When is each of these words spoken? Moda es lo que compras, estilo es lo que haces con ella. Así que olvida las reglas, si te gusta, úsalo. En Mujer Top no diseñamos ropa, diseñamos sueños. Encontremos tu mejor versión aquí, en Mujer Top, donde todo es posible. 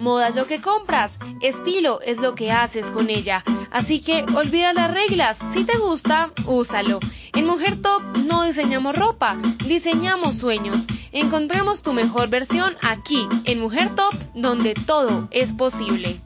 Moda 0.00 0.28
es 0.28 0.36
lo 0.36 0.46
que 0.46 0.60
compras, 0.60 1.18
estilo 1.40 2.00
es 2.02 2.18
lo 2.18 2.34
que 2.34 2.52
haces 2.52 2.90
con 2.90 3.10
ella. 3.10 3.42
Así 3.70 4.00
que 4.00 4.24
olvida 4.34 4.72
las 4.72 4.92
reglas, 4.92 5.36
si 5.38 5.64
te 5.64 5.76
gusta, 5.76 6.32
úsalo. 6.46 7.00
En 7.34 7.46
Mujer 7.46 7.82
Top 7.82 8.02
no 8.24 8.44
diseñamos 8.44 8.96
ropa, 8.96 9.36
diseñamos 9.66 10.36
sueños. 10.36 10.86
Encontremos 11.12 11.82
tu 11.82 11.92
mejor 11.92 12.28
versión 12.28 12.76
aquí, 12.80 13.28
en 13.44 13.60
Mujer 13.60 13.94
Top, 13.94 14.14
donde 14.34 14.74
todo 14.74 15.28
es 15.30 15.52
posible. 15.52 16.20